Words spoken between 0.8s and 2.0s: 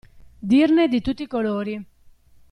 di tutti i colori.